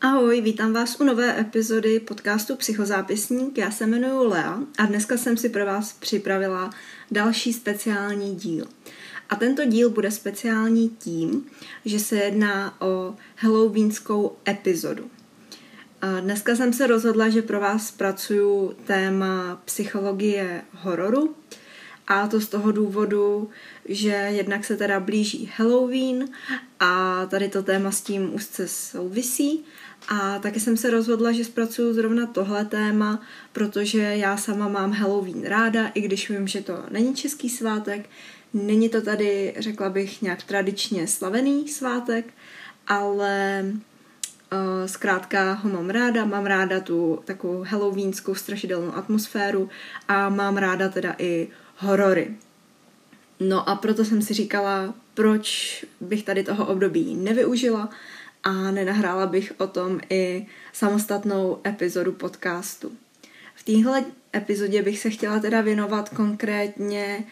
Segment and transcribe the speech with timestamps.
[0.00, 3.58] Ahoj, vítám vás u nové epizody podcastu Psychozápisník.
[3.58, 6.70] Já se jmenuji Lea a dneska jsem si pro vás připravila
[7.10, 8.66] další speciální díl.
[9.30, 11.46] A tento díl bude speciální tím,
[11.84, 15.10] že se jedná o halloweenskou epizodu.
[16.20, 21.34] Dneska jsem se rozhodla, že pro vás pracuju téma psychologie hororu
[22.06, 23.50] a to z toho důvodu,
[23.84, 26.28] že jednak se teda blíží Halloween
[26.80, 29.64] a tady to téma s tím úzce souvisí
[30.08, 33.22] a taky jsem se rozhodla, že zpracuju zrovna tohle téma,
[33.52, 38.08] protože já sama mám Halloween ráda, i když vím, že to není český svátek,
[38.56, 42.24] není to tady, řekla bych, nějak tradičně slavený svátek,
[42.86, 43.64] ale
[44.52, 49.68] uh, zkrátka ho mám ráda, mám ráda tu takovou halloweenskou strašidelnou atmosféru
[50.08, 52.34] a mám ráda teda i horory.
[53.40, 57.90] No a proto jsem si říkala, proč bych tady toho období nevyužila
[58.42, 62.92] a nenahrála bych o tom i samostatnou epizodu podcastu.
[63.54, 64.04] V téhle
[64.36, 67.24] epizodě bych se chtěla teda věnovat konkrétně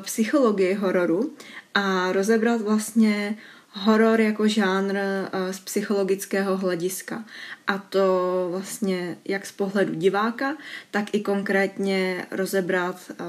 [0.00, 1.34] psychologii hororu
[1.74, 3.36] a rozebrat vlastně
[3.74, 7.24] horor jako žánr uh, z psychologického hlediska.
[7.66, 10.56] A to vlastně jak z pohledu diváka,
[10.90, 13.26] tak i konkrétně rozebrat uh,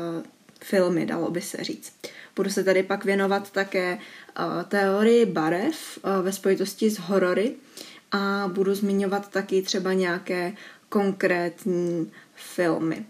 [0.62, 1.94] filmy, dalo by se říct.
[2.36, 7.56] Budu se tady pak věnovat také uh, teorii barev ve spojitosti s horory
[8.12, 10.54] a budu zmiňovat taky třeba nějaké
[10.90, 13.06] konkrétní filmy.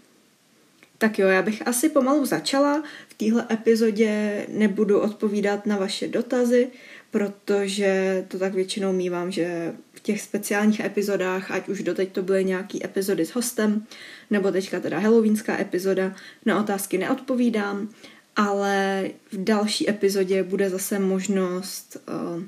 [0.98, 2.82] Tak jo, já bych asi pomalu začala.
[3.08, 6.68] V téhle epizodě nebudu odpovídat na vaše dotazy,
[7.10, 12.44] protože to tak většinou mývám, že v těch speciálních epizodách, ať už doteď to byly
[12.44, 13.86] nějaký epizody s hostem,
[14.30, 16.14] nebo teďka teda halloweenská epizoda,
[16.46, 17.88] na otázky neodpovídám,
[18.36, 22.42] ale v další epizodě bude zase možnost uh,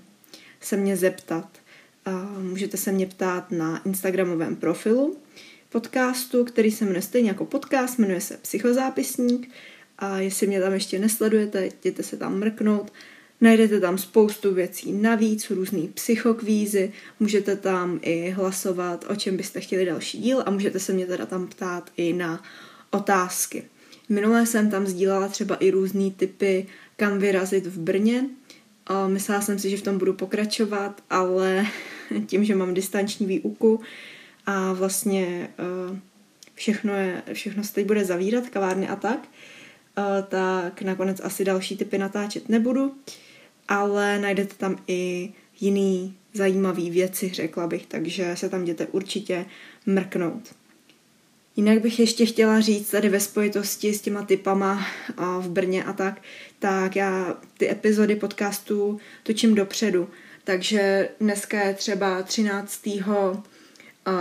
[0.60, 1.48] se mě zeptat.
[2.06, 5.16] Uh, můžete se mě ptát na Instagramovém profilu
[5.68, 9.50] podcastu, který se jmenuje stejně jako podcast, jmenuje se Psychozápisník
[9.98, 12.92] a jestli mě tam ještě nesledujete, jděte se tam mrknout.
[13.40, 19.84] Najdete tam spoustu věcí navíc, různý psychokvízy, můžete tam i hlasovat, o čem byste chtěli
[19.84, 22.42] další díl a můžete se mě teda tam ptát i na
[22.90, 23.64] otázky.
[24.08, 28.24] Minule jsem tam sdílela třeba i různý typy, kam vyrazit v Brně.
[29.06, 31.66] Myslela jsem si, že v tom budu pokračovat, ale
[32.26, 33.80] tím, že mám distanční výuku
[34.48, 36.00] a vlastně e,
[36.54, 39.28] všechno, je, všechno se teď bude zavírat, kavárny a tak,
[39.98, 42.94] e, tak nakonec asi další typy natáčet nebudu,
[43.68, 49.46] ale najdete tam i jiný zajímavý věci, řekla bych, takže se tam jděte určitě
[49.86, 50.54] mrknout.
[51.56, 54.86] Jinak bych ještě chtěla říct tady ve spojitosti s těma typama
[55.40, 56.22] v Brně a tak,
[56.58, 60.08] tak já ty epizody podcastu točím dopředu.
[60.44, 62.88] Takže dneska je třeba 13.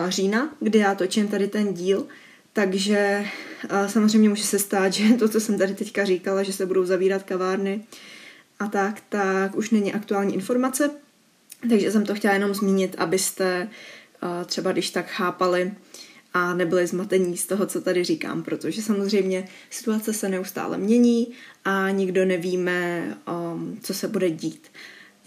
[0.09, 2.05] října, kdy já točím tady ten díl,
[2.53, 3.25] takže
[3.87, 7.23] samozřejmě může se stát, že to, co jsem tady teďka říkala, že se budou zavírat
[7.23, 7.85] kavárny
[8.59, 10.89] a tak, tak už není aktuální informace.
[11.69, 13.69] Takže jsem to chtěla jenom zmínit, abyste
[14.45, 15.71] třeba když tak chápali,
[16.33, 21.27] a nebyli zmatení z toho, co tady říkám, protože samozřejmě situace se neustále mění
[21.65, 23.17] a nikdo nevíme,
[23.81, 24.67] co se bude dít.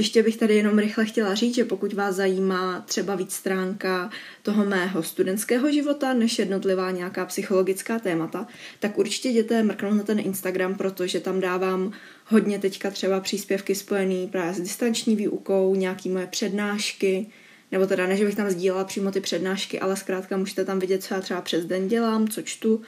[0.01, 4.11] Ještě bych tady jenom rychle chtěla říct, že pokud vás zajímá třeba víc stránka
[4.43, 8.47] toho mého studentského života, než jednotlivá nějaká psychologická témata,
[8.79, 11.93] tak určitě jděte mrknout na ten Instagram, protože tam dávám
[12.27, 17.27] hodně teďka třeba příspěvky spojený právě s distanční výukou, nějaký moje přednášky,
[17.73, 21.03] nebo teda ne, že bych tam sdílela přímo ty přednášky, ale zkrátka můžete tam vidět,
[21.03, 22.83] co já třeba přes den dělám, co čtu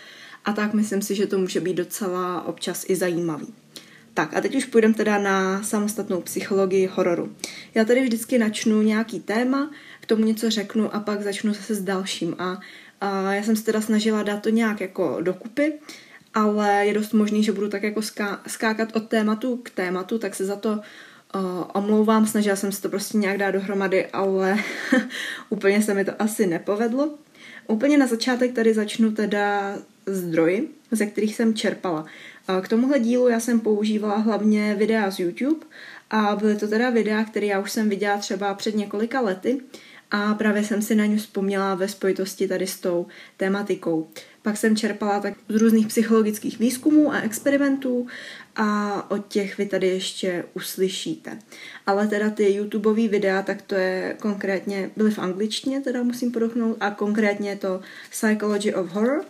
[0.44, 3.46] a tak myslím si, že to může být docela občas i zajímavý.
[4.14, 7.36] Tak a teď už půjdeme teda na samostatnou psychologii hororu.
[7.74, 11.82] Já tady vždycky načnu nějaký téma, k tomu něco řeknu a pak začnu zase s
[11.82, 12.34] dalším.
[12.38, 12.60] A,
[13.00, 15.72] a já jsem se teda snažila dát to nějak jako dokupy,
[16.34, 20.34] ale je dost možný, že budu tak jako ská- skákat od tématu k tématu, tak
[20.34, 20.81] se za to
[21.34, 24.58] Uh, omlouvám, snažila jsem se to prostě nějak dát dohromady, ale
[25.48, 27.14] úplně se mi to asi nepovedlo.
[27.66, 29.76] Úplně na začátek tady začnu teda
[30.06, 32.04] zdroji, ze kterých jsem čerpala.
[32.62, 35.66] K tomuhle dílu já jsem používala hlavně videa z YouTube
[36.10, 39.60] a byly to teda videa, které já už jsem viděla třeba před několika lety
[40.10, 43.06] a právě jsem si na ně vzpomněla ve spojitosti tady s tou
[43.36, 44.08] tématikou.
[44.42, 48.06] Pak jsem čerpala tak z různých psychologických výzkumů a experimentů
[48.56, 51.38] a od těch vy tady ještě uslyšíte.
[51.86, 56.76] Ale teda ty YouTubeové videa, tak to je konkrétně, byly v angličtině, teda musím podotknout,
[56.80, 57.80] a konkrétně to
[58.10, 59.24] Psychology of Horror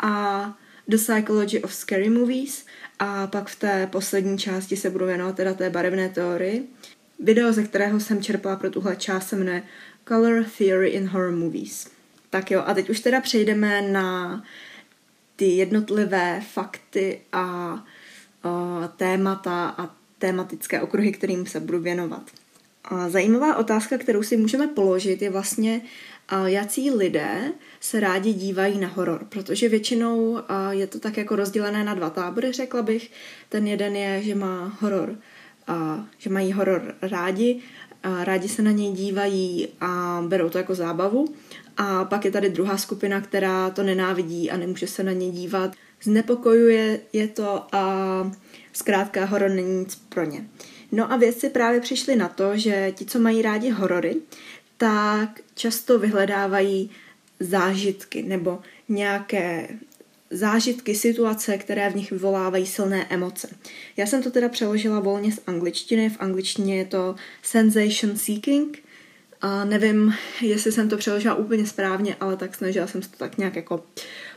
[0.00, 0.54] a
[0.88, 2.66] The Psychology of Scary Movies
[2.98, 6.68] a pak v té poslední části se budu věnovat teda té barevné teorii.
[7.20, 9.62] Video, ze kterého jsem čerpala pro tuhle část, se jmenuje
[10.08, 11.90] Color Theory in Horror Movies.
[12.30, 14.42] Tak jo, a teď už teda přejdeme na
[15.36, 17.44] ty jednotlivé fakty a,
[18.42, 22.22] a témata a tématické okruhy, kterým se budu věnovat.
[22.84, 25.80] A zajímavá otázka, kterou si můžeme položit, je vlastně,
[26.46, 30.38] jací lidé se rádi dívají na horor, protože většinou
[30.70, 33.10] je to tak jako rozdělené na dva tábory, řekla bych.
[33.48, 35.16] Ten jeden je, že má horor,
[35.66, 37.60] a, že mají horor rádi,
[38.02, 41.34] a rádi se na něj dívají a berou to jako zábavu.
[41.76, 45.72] A pak je tady druhá skupina, která to nenávidí a nemůže se na ně dívat.
[46.02, 48.32] Znepokojuje je to a
[48.72, 50.46] zkrátka horor není nic pro ně.
[50.92, 54.16] No a vědci právě přišli na to, že ti, co mají rádi horory,
[54.76, 56.90] tak často vyhledávají
[57.40, 58.58] zážitky nebo
[58.88, 59.68] nějaké
[60.30, 63.48] zážitky, situace, které v nich vyvolávají silné emoce.
[63.96, 68.82] Já jsem to teda přeložila volně z angličtiny, v angličtině je to sensation seeking,
[69.40, 73.38] a nevím, jestli jsem to přeložila úplně správně, ale tak snažila jsem se to tak
[73.38, 73.84] nějak jako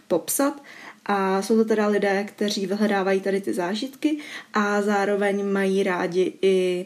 [0.07, 0.63] popsat.
[1.05, 4.17] A jsou to teda lidé, kteří vyhledávají tady ty zážitky
[4.53, 6.85] a zároveň mají rádi i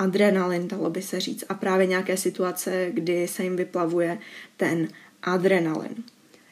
[0.00, 4.18] adrenalin, dalo by se říct, a právě nějaké situace, kdy se jim vyplavuje
[4.56, 4.88] ten
[5.22, 5.94] adrenalin.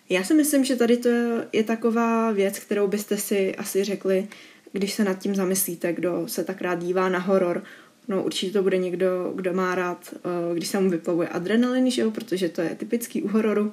[0.08, 1.08] Já si myslím, že tady to
[1.52, 4.28] je taková věc, kterou byste si asi řekli,
[4.72, 7.64] když se nad tím zamyslíte, kdo se tak rád dívá na horor.
[8.08, 12.02] No určitě to bude někdo, kdo má rád, eh, když se mu vyplavuje adrenalin, že
[12.02, 13.72] jo, protože to je typický u hororu.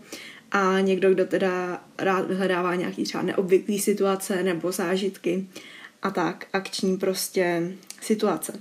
[0.51, 5.47] A někdo, kdo teda rád vyhledává nějaký třeba neobvyklý situace nebo zážitky
[6.01, 8.53] a tak, akční prostě situace.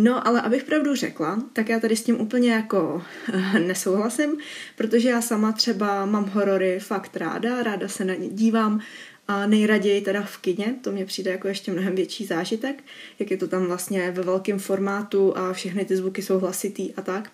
[0.00, 3.02] No, ale abych pravdu řekla, tak já tady s tím úplně jako
[3.32, 4.36] eh, nesouhlasím,
[4.76, 8.80] protože já sama třeba mám horory fakt ráda, ráda se na ně dívám
[9.28, 12.84] a nejraději teda v kině, to mě přijde jako ještě mnohem větší zážitek,
[13.18, 17.02] jak je to tam vlastně ve velkém formátu a všechny ty zvuky jsou hlasitý a
[17.02, 17.30] tak.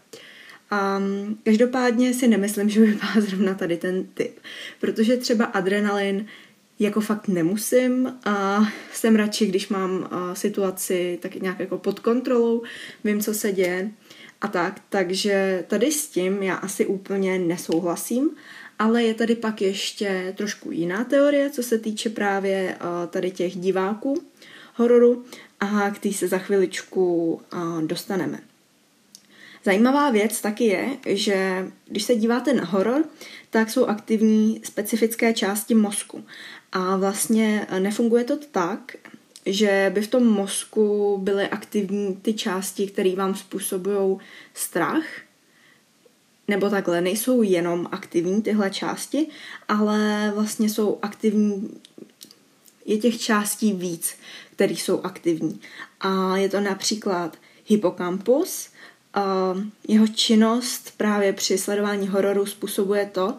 [0.70, 4.38] A mm, každopádně si nemyslím, že by byla zrovna tady ten typ,
[4.80, 6.26] protože třeba adrenalin
[6.78, 12.62] jako fakt nemusím a jsem radši, když mám situaci tak nějak jako pod kontrolou,
[13.04, 13.90] vím, co se děje
[14.40, 18.30] a tak, takže tady s tím já asi úplně nesouhlasím,
[18.78, 22.76] ale je tady pak ještě trošku jiná teorie, co se týče právě
[23.10, 24.22] tady těch diváků
[24.74, 25.24] hororu
[25.60, 27.40] a k tý se za chviličku
[27.86, 28.40] dostaneme.
[29.64, 33.04] Zajímavá věc taky je, že když se díváte na horor,
[33.50, 36.24] tak jsou aktivní specifické části mozku.
[36.74, 38.96] A vlastně nefunguje to tak,
[39.46, 44.18] že by v tom mozku byly aktivní ty části, které vám způsobují
[44.54, 45.04] strach,
[46.48, 49.26] nebo takhle, nejsou jenom aktivní tyhle části,
[49.68, 51.80] ale vlastně jsou aktivní,
[52.84, 54.14] je těch částí víc,
[54.52, 55.60] které jsou aktivní.
[56.00, 57.36] A je to například
[57.66, 58.68] hypokampus,
[59.88, 63.36] jeho činnost právě při sledování hororu způsobuje to,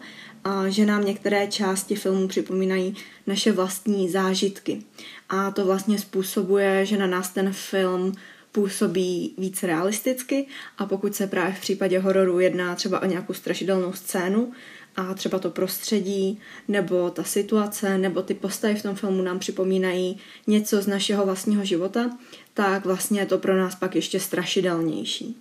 [0.68, 2.96] že nám některé části filmu připomínají
[3.26, 4.82] naše vlastní zážitky.
[5.28, 8.12] A to vlastně způsobuje, že na nás ten film
[8.52, 10.46] působí víc realisticky
[10.78, 14.52] a pokud se právě v případě hororu jedná třeba o nějakou strašidelnou scénu
[14.96, 20.18] a třeba to prostředí nebo ta situace nebo ty postavy v tom filmu nám připomínají
[20.46, 22.10] něco z našeho vlastního života,
[22.54, 25.36] tak vlastně je to pro nás pak ještě strašidelnější.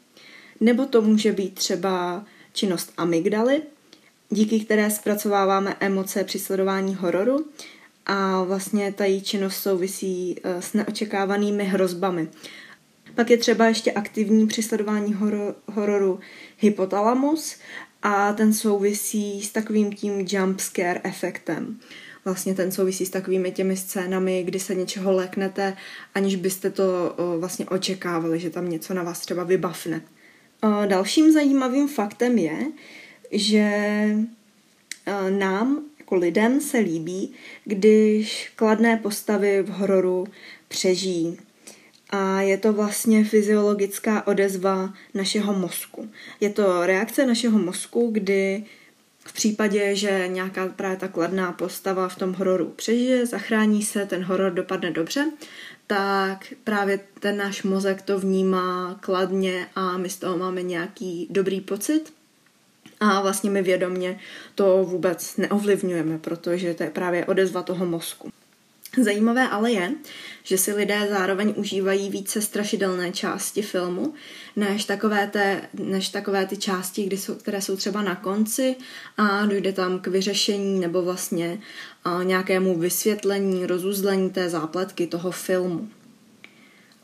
[0.60, 3.62] Nebo to může být třeba činnost amygdaly,
[4.30, 7.46] díky které zpracováváme emoce při sledování hororu
[8.06, 12.28] a vlastně ta její činnost souvisí eh, s neočekávanými hrozbami.
[13.16, 16.20] Pak je třeba ještě aktivní při sledování horo, hororu
[16.58, 17.56] hypotalamus
[18.02, 21.80] a ten souvisí s takovým tím jump scare efektem.
[22.26, 25.78] Vlastně ten souvisí s takovými těmi scénami, kdy se něčeho leknete,
[26.16, 30.02] aniž byste to eh, vlastně očekávali, že tam něco na vás třeba vybavne.
[30.88, 32.58] Dalším zajímavým faktem je,
[33.36, 40.28] že e, nám jako lidem se líbí, když kladné postavy v hororu
[40.68, 41.38] přežijí.
[42.10, 46.10] A je to vlastně fyziologická odezva našeho mozku.
[46.40, 48.64] Je to reakce našeho mozku, kdy
[49.20, 54.24] v případě, že nějaká právě ta kladná postava v tom hororu přežije, zachrání se, ten
[54.24, 55.32] horor dopadne dobře,
[55.88, 61.62] tak právě ten náš mozek to vnímá kladně a my z toho máme nějaký dobrý
[61.62, 62.15] pocit.
[63.00, 64.20] A vlastně my vědomně
[64.56, 68.32] to vůbec neovlivňujeme, protože to je právě odezva toho mozku.
[69.04, 69.92] Zajímavé ale je,
[70.44, 74.14] že si lidé zároveň užívají více strašidelné části filmu,
[74.56, 78.76] než takové, té, než takové ty části, kdy jsou, které jsou třeba na konci
[79.18, 81.60] a dojde tam k vyřešení nebo vlastně
[82.04, 85.90] a, nějakému vysvětlení, rozuzlení té zápletky toho filmu.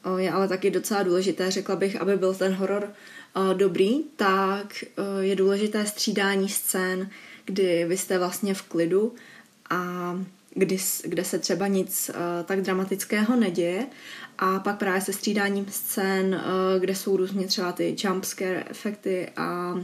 [0.04, 2.94] O, je ale taky docela důležité, řekla bych, aby byl ten horor
[3.34, 7.10] o, dobrý, tak o, je důležité střídání scén,
[7.46, 9.16] kdy vy jste vlastně v klidu
[9.70, 10.14] a
[10.56, 12.12] kdy, kde se třeba nic
[12.46, 13.88] tak dramatického neděje
[14.38, 16.42] a pak právě se střídáním scén,
[16.80, 19.76] kde jsou různě třeba ty jumpscare efekty a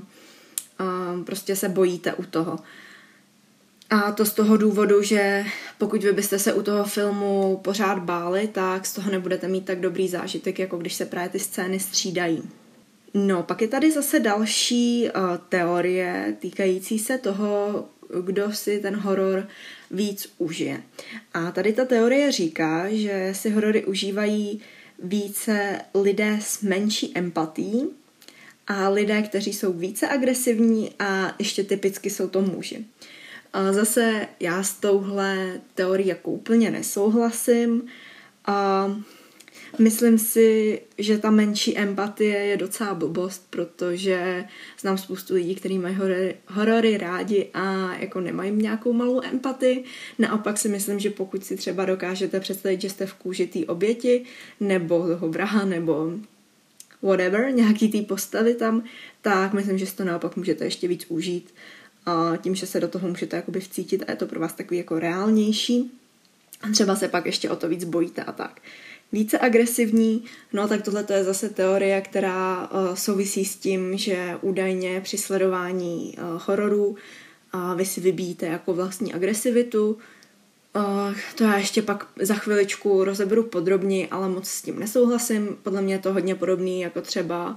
[1.25, 2.59] prostě se bojíte u toho.
[3.89, 5.45] A to z toho důvodu, že
[5.77, 9.79] pokud vy byste se u toho filmu pořád báli, tak z toho nebudete mít tak
[9.79, 12.43] dobrý zážitek, jako když se právě ty scény střídají.
[13.13, 17.85] No, pak je tady zase další uh, teorie týkající se toho,
[18.21, 19.47] kdo si ten horor
[19.91, 20.83] víc užije.
[21.33, 24.61] A tady ta teorie říká, že si horory užívají
[25.03, 27.89] více lidé s menší empatí
[28.67, 32.85] a lidé, kteří jsou více agresivní a ještě typicky jsou to muži.
[33.57, 37.87] A zase já s touhle teorií jako úplně nesouhlasím.
[38.45, 38.87] A
[39.79, 44.45] Myslím si, že ta menší empatie je docela blbost, protože
[44.79, 49.83] znám spoustu lidí, kteří mají horory, horory rádi a jako nemají nějakou malou empatii.
[50.19, 54.25] Naopak si myslím, že pokud si třeba dokážete představit, že jste v kůži té oběti,
[54.59, 56.11] nebo toho vraha, nebo
[57.01, 58.83] whatever, nějaký té postavy tam,
[59.21, 61.53] tak myslím, že si to naopak můžete ještě víc užít.
[62.07, 64.77] A tím, že se do toho můžete jakoby vcítit a je to pro vás takový
[64.77, 65.91] jako reálnější.
[66.61, 68.61] A třeba se pak ještě o to víc bojíte a tak
[69.11, 70.23] více agresivní.
[70.53, 76.17] No tak tohle je zase teorie, která uh, souvisí s tím, že údajně při sledování
[76.17, 79.97] uh, hororů uh, vy si vybíjíte jako vlastní agresivitu.
[80.75, 85.57] Uh, to já ještě pak za chviličku rozeberu podrobněji, ale moc s tím nesouhlasím.
[85.63, 87.55] Podle mě je to hodně podobný, jako třeba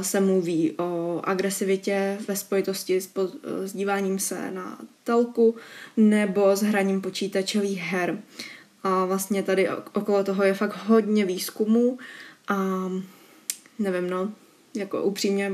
[0.00, 3.20] se mluví o agresivitě ve spojitosti s, po,
[3.64, 5.56] s díváním se na telku
[5.96, 8.22] nebo s hraním počítačových her.
[8.82, 11.98] A vlastně tady okolo toho je fakt hodně výzkumu
[12.48, 12.56] a
[13.78, 14.32] nevím, no,
[14.74, 15.52] jako upřímně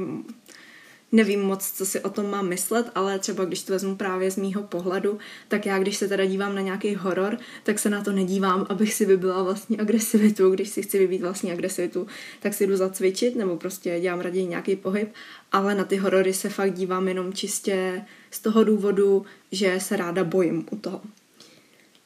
[1.13, 4.37] nevím moc, co si o tom mám myslet, ale třeba když to vezmu právě z
[4.37, 8.13] mýho pohledu, tak já, když se teda dívám na nějaký horor, tak se na to
[8.13, 10.51] nedívám, abych si vybila vlastní agresivitu.
[10.51, 12.07] Když si chci vybít vlastní agresivitu,
[12.41, 15.13] tak si jdu zacvičit nebo prostě dělám raději nějaký pohyb,
[15.53, 20.25] ale na ty horory se fakt dívám jenom čistě z toho důvodu, že se ráda
[20.25, 21.01] bojím u toho.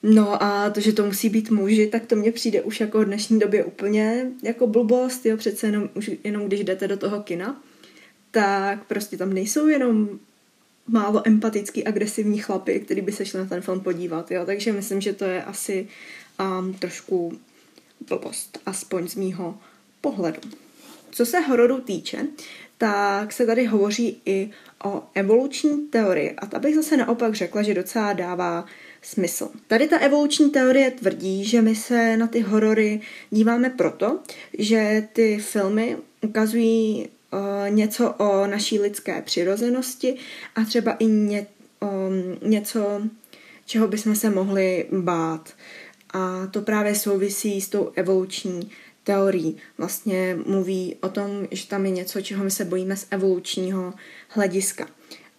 [0.03, 3.05] No a to, že to musí být muži, tak to mně přijde už jako v
[3.05, 7.63] dnešní době úplně jako blbost, jo, přece jenom, už jenom když jdete do toho kina,
[8.37, 10.19] tak prostě tam nejsou jenom
[10.87, 15.01] málo empatický, agresivní chlapy, který by se šli na ten film podívat, jo, takže myslím,
[15.01, 15.89] že to je asi
[16.41, 17.39] um, trošku
[18.09, 19.59] blbost, aspoň z mýho
[20.01, 20.41] pohledu.
[21.11, 22.27] Co se hororu týče,
[22.79, 24.51] tak se tady hovoří i
[24.85, 28.65] o evoluční teorii a ta bych zase naopak řekla, že docela dává
[29.03, 29.49] smysl.
[29.67, 33.01] Tady ta evoluční teorie tvrdí, že my se na ty horory
[33.31, 34.19] díváme proto,
[34.59, 37.09] že ty filmy ukazují
[37.69, 40.17] něco o naší lidské přirozenosti
[40.55, 41.47] a třeba i ně,
[41.81, 43.03] um, něco,
[43.67, 45.55] čeho bychom se mohli bát.
[46.13, 48.71] A to právě souvisí s tou evoluční
[49.05, 49.57] teorií.
[49.79, 53.95] Vlastně mluví o tom, že tam je něco, čeho my se bojíme z evolučního
[54.29, 54.87] hlediska.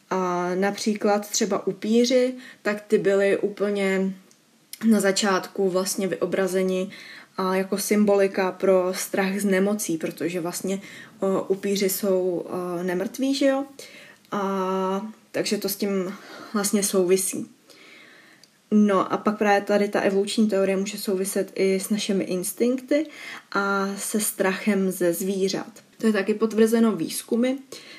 [0.10, 4.14] A například třeba upíři, tak ty byly úplně
[4.86, 6.90] na začátku vlastně vyobrazeni
[7.54, 10.82] jako symbolika pro strach z nemocí, protože vlastně
[11.48, 12.46] upíři jsou
[12.84, 13.66] nemrtví, že jo?
[14.32, 16.14] A, takže to s tím
[16.54, 17.50] vlastně souvisí.
[18.72, 23.06] No a pak právě tady ta evoluční teorie může souviset i s našimi instinkty
[23.52, 25.72] a se strachem ze zvířat.
[25.98, 27.56] To je taky potvrzeno výzkumy,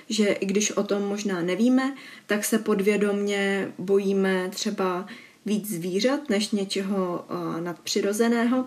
[0.09, 1.95] že i když o tom možná nevíme,
[2.27, 5.07] tak se podvědomně bojíme třeba
[5.47, 7.25] víc zvířat než něčeho
[7.61, 8.67] nadpřirozeného.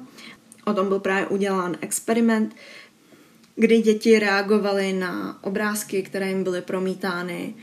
[0.66, 2.56] O tom byl právě udělán experiment,
[3.56, 7.54] kdy děti reagovaly na obrázky, které jim byly promítány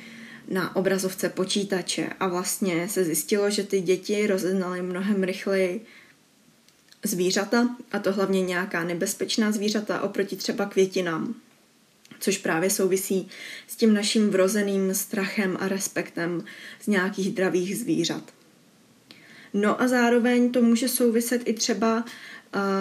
[0.48, 5.86] na obrazovce počítače a vlastně se zjistilo, že ty děti rozeznaly mnohem rychleji
[7.04, 11.34] zvířata, a to hlavně nějaká nebezpečná zvířata oproti třeba květinám
[12.20, 13.28] což právě souvisí
[13.66, 16.44] s tím naším vrozeným strachem a respektem
[16.80, 18.22] z nějakých dravých zvířat.
[19.54, 22.04] No a zároveň to může souviset i třeba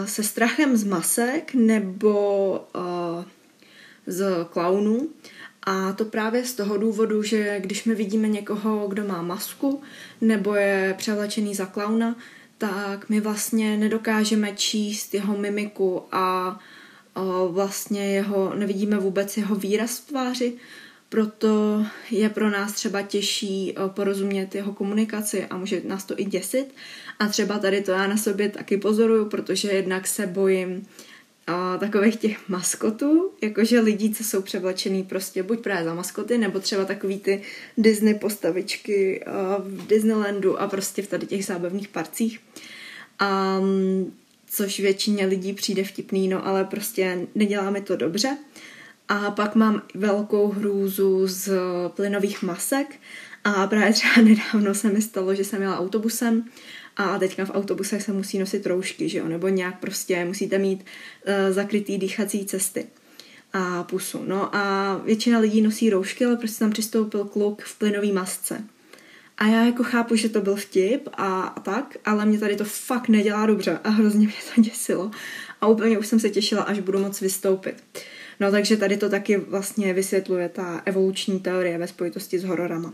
[0.06, 2.62] se strachem z masek nebo
[4.08, 5.10] z klaunů.
[5.64, 9.82] A to právě z toho důvodu, že když my vidíme někoho, kdo má masku
[10.22, 12.16] nebo je převlečený za klauna,
[12.58, 16.60] tak my vlastně nedokážeme číst jeho mimiku a
[17.48, 20.54] vlastně jeho, nevidíme vůbec jeho výraz v tváři,
[21.10, 26.74] proto je pro nás třeba těžší porozumět jeho komunikaci a může nás to i děsit.
[27.20, 30.88] A třeba tady to já na sobě taky pozoruju, protože jednak se bojím
[31.48, 36.60] a takových těch maskotů, jakože lidí, co jsou převlečený prostě buď právě za maskoty, nebo
[36.60, 37.42] třeba takový ty
[37.78, 39.24] Disney postavičky
[39.60, 42.40] v Disneylandu a prostě v tady těch zábavných parcích.
[43.20, 43.60] A,
[44.48, 48.38] což většině lidí přijde vtipný, no ale prostě nedělá mi to dobře.
[49.08, 51.50] A pak mám velkou hrůzu z
[51.88, 53.00] plynových masek
[53.44, 56.46] a právě třeba nedávno se mi stalo, že jsem jela autobusem
[56.98, 60.86] a teďka v autobusech se musí nosit roušky, že jo, nebo nějak prostě musíte mít
[61.28, 62.86] uh, zakrytý dýchací cesty
[63.54, 64.24] a pusu.
[64.28, 68.64] No a většina lidí nosí roušky, ale prostě tam přistoupil kluk v plynové masce.
[69.38, 72.66] A já jako chápu, že to byl vtip a, a tak, ale mě tady to
[72.66, 75.12] fakt nedělá dobře a hrozně mě to děsilo.
[75.62, 77.84] A úplně už jsem se těšila, až budu moc vystoupit.
[78.40, 82.94] No takže tady to taky vlastně vysvětluje ta evoluční teorie ve spojitosti s hororama.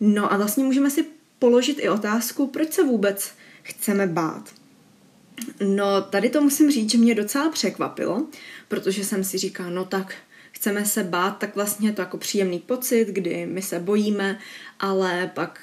[0.00, 1.04] No a vlastně můžeme si
[1.44, 3.32] položit i otázku, proč se vůbec
[3.62, 4.54] chceme bát.
[5.60, 8.26] No, tady to musím říct, že mě docela překvapilo,
[8.68, 10.14] protože jsem si říkala, no tak
[10.52, 14.38] chceme se bát, tak vlastně je to jako příjemný pocit, kdy my se bojíme,
[14.80, 15.60] ale pak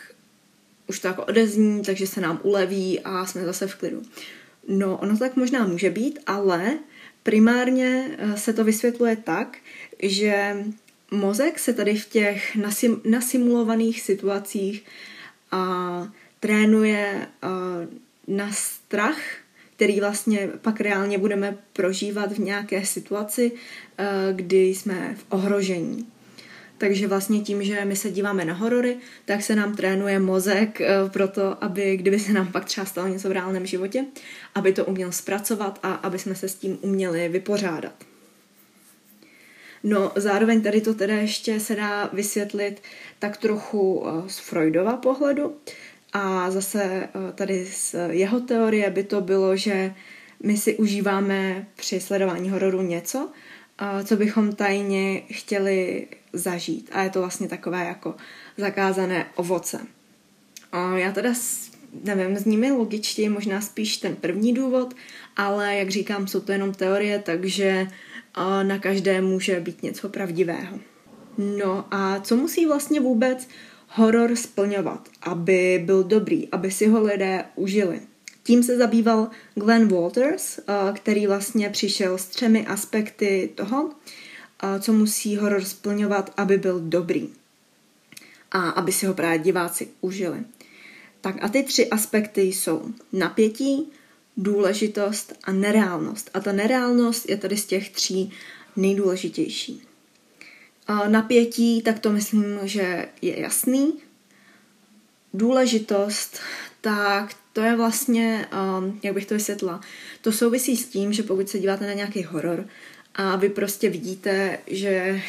[0.88, 4.02] už to jako odezní, takže se nám uleví a jsme zase v klidu.
[4.68, 6.80] No, ono tak možná může být, ale
[7.24, 9.58] primárně eh, se to vysvětluje tak,
[10.04, 10.66] že
[11.12, 14.86] mozek se tady v těch nasim- nasimulovaných situacích
[15.52, 16.08] a
[16.40, 17.28] trénuje
[18.28, 19.20] na strach,
[19.76, 23.52] který vlastně pak reálně budeme prožívat v nějaké situaci,
[24.32, 26.08] kdy jsme v ohrožení.
[26.78, 30.82] Takže vlastně tím, že my se díváme na horory, tak se nám trénuje mozek
[31.14, 34.06] pro to, aby kdyby se nám pak třeba stalo něco v reálném životě,
[34.56, 38.11] aby to uměl zpracovat a aby jsme se s tím uměli vypořádat.
[39.84, 42.82] No zároveň tady to teda ještě se dá vysvětlit
[43.20, 45.56] tak trochu eh, z Freudova pohledu
[46.14, 49.94] a zase eh, tady z jeho teorie by to bylo, že
[50.44, 53.30] my si užíváme při sledování hororu něco,
[53.82, 56.90] eh, co bychom tajně chtěli zažít.
[56.94, 58.16] A je to vlastně takové jako
[58.58, 59.80] zakázané ovoce.
[60.96, 61.34] Já teda
[62.04, 64.94] nevím, s nimi logičtě možná spíš ten první důvod,
[65.38, 67.88] ale jak říkám, jsou to jenom teorie, takže
[68.64, 70.80] na každé může být něco pravdivého.
[71.38, 73.48] No a co musí vlastně vůbec
[73.88, 78.02] horor splňovat, aby byl dobrý, aby si ho lidé užili?
[78.44, 80.60] Tím se zabýval Glenn Walters,
[80.94, 83.92] který vlastně přišel s třemi aspekty toho,
[84.80, 87.30] co musí horor splňovat, aby byl dobrý
[88.52, 90.40] a aby si ho právě diváci užili.
[91.22, 93.92] Tak a ty tři aspekty jsou napětí,
[94.38, 96.30] důležitost a nereálnost.
[96.34, 98.32] A ta nereálnost je tady z těch tří
[98.76, 99.82] nejdůležitější.
[101.08, 103.94] Napětí, tak to myslím, že je jasný.
[105.34, 106.40] Důležitost,
[106.82, 108.48] tak to je vlastně,
[108.80, 109.82] um, jak bych to vysvětla,
[110.22, 112.68] to souvisí s tím, že pokud se díváte na nějaký horor
[113.16, 115.22] a vy prostě vidíte, že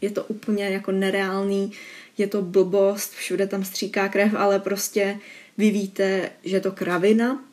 [0.00, 1.72] je to úplně jako nereálný,
[2.18, 5.18] je to blbost, všude tam stříká krev, ale prostě
[5.58, 7.44] vy víte, že je to kravina,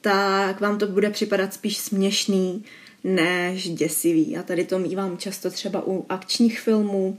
[0.00, 2.64] tak vám to bude připadat spíš směšný
[3.04, 4.36] než děsivý.
[4.36, 7.18] A tady to mývám často třeba u akčních filmů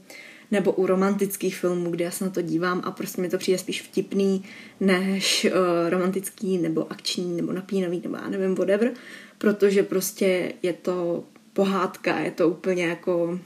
[0.52, 3.58] nebo u romantických filmů, kde já se na to dívám a prostě mi to přijde
[3.58, 4.44] spíš vtipný
[4.80, 8.92] než uh, romantický nebo akční nebo napínavý nebo já nevím, whatever,
[9.38, 13.40] protože prostě je to pohádka, je to úplně jako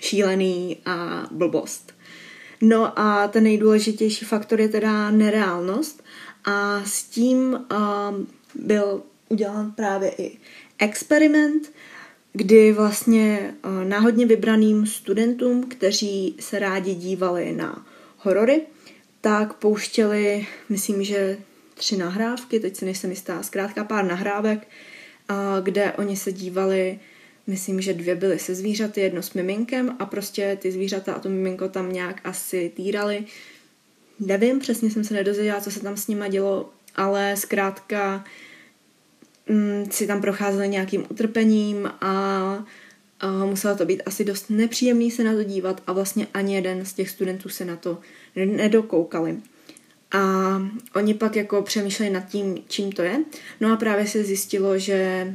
[0.00, 1.94] šílený a blbost.
[2.60, 6.04] No a ten nejdůležitější faktor je teda nereálnost
[6.44, 10.38] a s tím um, byl udělán právě i
[10.78, 11.72] experiment,
[12.32, 17.86] kdy vlastně uh, náhodně vybraným studentům, kteří se rádi dívali na
[18.18, 18.62] horory,
[19.20, 21.38] tak pouštěli, myslím, že
[21.74, 24.68] tři nahrávky, teď si nejsem jistá, zkrátka pár nahrávek,
[25.30, 26.98] uh, kde oni se dívali
[27.46, 31.28] Myslím, že dvě byly se zvířaty, jedno s miminkem a prostě ty zvířata a to
[31.28, 33.24] miminko tam nějak asi týrali.
[34.20, 38.24] Nevím, přesně jsem se nedozvěděla, co se tam s nima dělo, ale zkrátka
[39.48, 42.14] mm, si tam procházeli nějakým utrpením a,
[43.20, 46.84] a muselo to být asi dost nepříjemný se na to dívat a vlastně ani jeden
[46.84, 47.98] z těch studentů se na to
[48.36, 49.36] nedokoukali.
[50.12, 50.20] A
[50.94, 53.24] oni pak jako přemýšleli nad tím, čím to je.
[53.60, 55.28] No a právě se zjistilo, že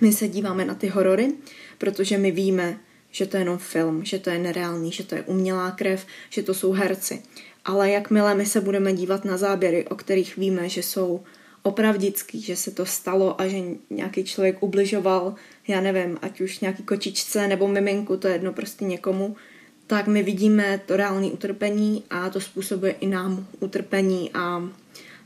[0.00, 1.32] my se díváme na ty horory,
[1.78, 2.78] protože my víme,
[3.10, 6.42] že to je jenom film, že to je nereálný, že to je umělá krev, že
[6.42, 7.22] to jsou herci.
[7.64, 11.20] Ale jakmile my se budeme dívat na záběry, o kterých víme, že jsou
[11.62, 13.58] opravdický, že se to stalo a že
[13.90, 15.34] nějaký člověk ubližoval,
[15.68, 19.36] já nevím, ať už nějaký kočičce nebo miminku, to je jedno prostě někomu,
[19.86, 24.68] tak my vidíme to reálné utrpení a to způsobuje i nám utrpení a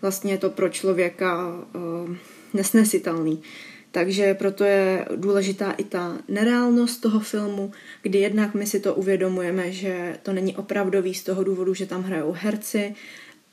[0.03, 2.17] vlastně je to pro člověka uh,
[2.55, 3.43] nesnesitelný.
[3.91, 9.73] Takže proto je důležitá i ta nereálnost toho filmu, kdy jednak my si to uvědomujeme,
[9.73, 12.95] že to není opravdový z toho důvodu, že tam hrajou herci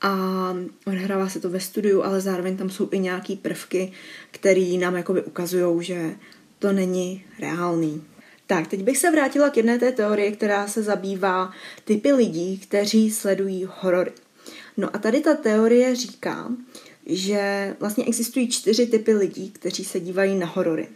[0.02, 0.54] a
[0.86, 3.92] odhrává se to ve studiu, ale zároveň tam jsou i nějaký prvky,
[4.30, 6.14] které nám jakoby ukazují, že
[6.58, 8.04] to není reálný.
[8.46, 11.52] Tak, teď bych se vrátila k jedné té teorii, která se zabývá
[11.84, 14.12] typy lidí, kteří sledují horory.
[14.76, 16.52] No a tady ta teorie říká,
[17.06, 20.88] že vlastně existují čtyři typy lidí, kteří se dívají na horory.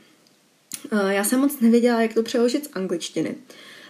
[1.08, 3.34] Já jsem moc nevěděla, jak to přeložit z angličtiny,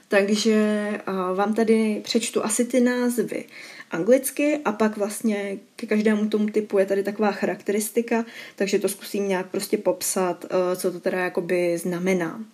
[0.08, 0.90] takže
[1.34, 3.44] vám tady přečtu asi ty názvy
[3.90, 8.24] anglicky a pak vlastně ke každému tomu typu je tady taková charakteristika,
[8.56, 12.44] takže to zkusím nějak prostě popsat, eh, co to teda jakoby znamená.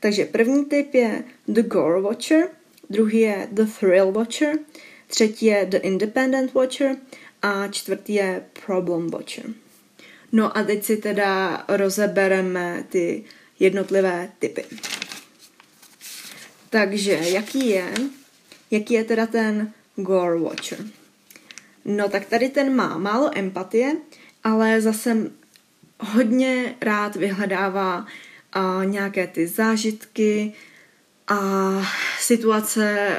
[0.00, 2.48] Takže první typ je The Gore Watcher,
[2.90, 4.58] druhý je The Thrill Watcher,
[5.06, 6.96] třetí je The Independent Watcher
[7.42, 9.44] a čtvrtý je Problem Watcher.
[10.32, 13.24] No a teď si teda rozebereme ty
[13.58, 14.64] jednotlivé typy.
[16.70, 17.94] Takže jaký je,
[18.70, 20.78] jaký je teda ten Gore Watcher?
[21.84, 23.96] No tak tady ten má málo empatie,
[24.44, 25.30] ale zase
[26.00, 28.06] hodně rád vyhledává
[28.52, 30.52] a nějaké ty zážitky
[31.28, 31.38] a
[32.20, 33.10] situace,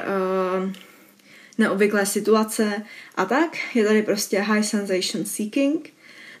[0.62, 0.72] uh,
[1.58, 2.82] neobvyklé situace
[3.14, 3.56] a tak.
[3.74, 5.92] Je tady prostě high sensation seeking,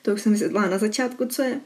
[0.02, 1.60] to už jsem vysvětlila na začátku, co je,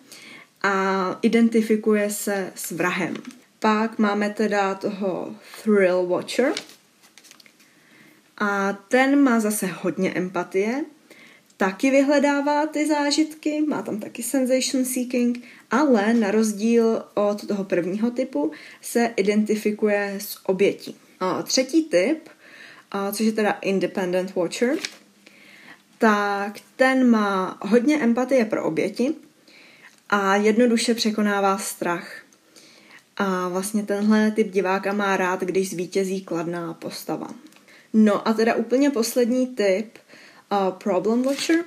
[0.62, 3.14] a identifikuje se s vrahem.
[3.58, 6.52] Pak máme teda toho thrill watcher
[8.38, 10.84] a ten má zase hodně empatie,
[11.56, 18.10] taky vyhledává ty zážitky, má tam taky sensation seeking, ale na rozdíl od toho prvního
[18.10, 20.96] typu se identifikuje s obětí.
[21.20, 22.28] A třetí typ,
[22.90, 24.76] a což je teda independent watcher,
[25.98, 29.14] tak ten má hodně empatie pro oběti
[30.08, 32.22] a jednoduše překonává strach.
[33.16, 37.28] A vlastně tenhle typ diváka má rád, když zvítězí kladná postava.
[37.92, 39.98] No a teda úplně poslední typ,
[40.52, 41.64] uh, Problem Watcher,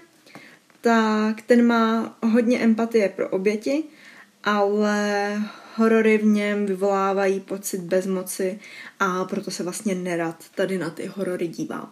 [0.81, 3.83] tak ten má hodně empatie pro oběti,
[4.43, 5.41] ale
[5.75, 8.59] horory v něm vyvolávají pocit bezmoci
[8.99, 11.91] a proto se vlastně nerad tady na ty horory dívá.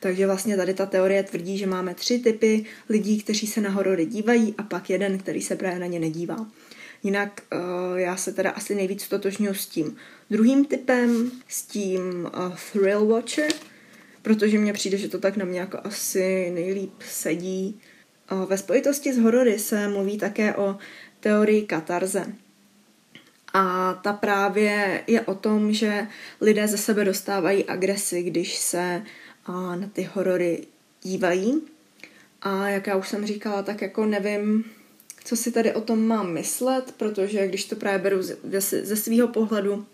[0.00, 4.06] Takže vlastně tady ta teorie tvrdí, že máme tři typy lidí, kteří se na horory
[4.06, 6.46] dívají a pak jeden, který se právě na ně nedívá.
[7.02, 9.96] Jinak uh, já se teda asi nejvíc totožňuji s tím
[10.30, 13.52] druhým typem, s tím uh, thrill watcher,
[14.24, 17.80] protože mně přijde, že to tak na mě jako asi nejlíp sedí.
[18.46, 20.76] Ve spojitosti s horory se mluví také o
[21.20, 22.26] teorii katarze.
[23.52, 26.06] A ta právě je o tom, že
[26.40, 29.02] lidé ze sebe dostávají agresi, když se
[29.48, 30.66] na ty horory
[31.02, 31.62] dívají.
[32.42, 34.64] A jak já už jsem říkala, tak jako nevím,
[35.24, 38.22] co si tady o tom mám myslet, protože když to právě beru
[38.82, 39.86] ze svého pohledu,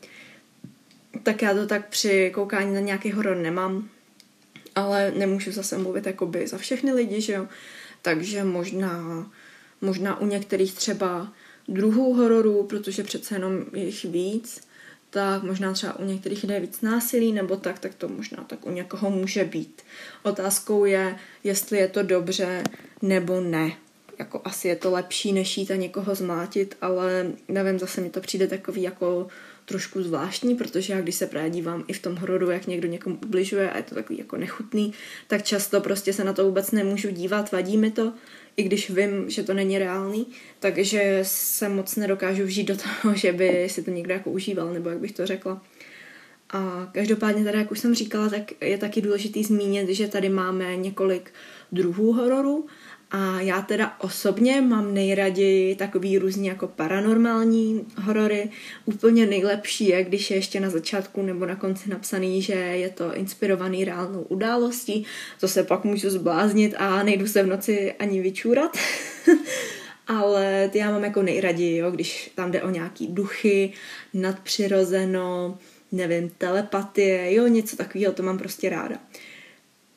[1.23, 3.89] tak já to tak při koukání na nějaký horor nemám,
[4.75, 7.49] ale nemůžu zase mluvit jakoby za všechny lidi, že jo,
[8.03, 9.27] takže možná,
[9.81, 11.33] možná u některých třeba
[11.69, 14.61] druhů hororů, protože přece jenom je jich víc,
[15.11, 18.71] tak možná třeba u některých jde víc násilí nebo tak, tak to možná tak u
[18.71, 19.83] někoho může být.
[20.23, 22.63] Otázkou je, jestli je to dobře
[23.03, 23.73] nebo ne
[24.21, 28.21] jako asi je to lepší, než jít a někoho zmátit, ale nevím, zase mi to
[28.21, 29.29] přijde takový jako
[29.71, 33.19] trošku zvláštní, protože já když se právě dívám i v tom hororu, jak někdo někomu
[33.27, 34.93] ubližuje a je to takový jako nechutný,
[35.27, 38.13] tak často prostě se na to vůbec nemůžu dívat, vadí mi to,
[38.57, 40.27] i když vím, že to není reálný,
[40.59, 44.89] takže se moc nedokážu vžít do toho, že by si to někdo jako užíval, nebo
[44.89, 45.63] jak bych to řekla.
[46.53, 50.77] A každopádně tady, jak už jsem říkala, tak je taky důležitý zmínit, že tady máme
[50.77, 51.31] několik
[51.73, 52.67] druhů hororu
[53.11, 58.51] a já teda osobně mám nejraději takový různý jako paranormální horory.
[58.85, 63.15] Úplně nejlepší je, když je ještě na začátku nebo na konci napsaný, že je to
[63.15, 65.07] inspirovaný reálnou událostí.
[65.41, 68.77] To se pak můžu zbláznit a nejdu se v noci ani vyčůrat.
[70.07, 73.73] Ale ty já mám jako nejraději, jo, když tam jde o nějaký duchy,
[74.15, 75.59] nadpřirozeno,
[75.93, 78.97] nevím, telepatie, jo, něco takového, to mám prostě ráda.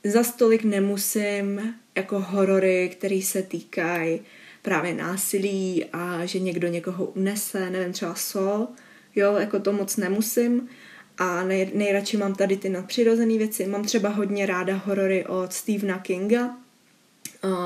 [0.04, 4.22] Za stolik nemusím jako horory, které se týkají
[4.62, 8.74] právě násilí a že někdo někoho unese, nevím, třeba so,
[9.16, 10.70] jo, jako to moc nemusím.
[11.18, 13.68] A nej, nejradši mám tady ty nadpřirozené věci.
[13.68, 16.58] Mám třeba hodně ráda horory od Stephena Kinga,